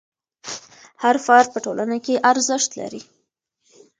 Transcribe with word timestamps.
هر 1.03 1.15
فرد 1.25 1.47
په 1.53 1.59
ټولنه 1.65 1.97
کې 2.05 2.21
ارزښت 2.31 2.69
لري. 2.79 3.01